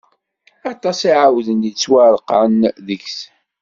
[0.71, 3.17] Aṭas i iɛawden, yettwareqɛen deg-s.